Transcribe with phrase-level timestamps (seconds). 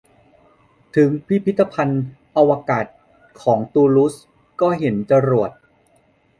[0.95, 2.03] ถึงพิพิธภัณฑ์
[2.37, 2.85] อวกาศ
[3.41, 4.15] ของตูลูส
[4.61, 5.51] ก็เห็นจรวด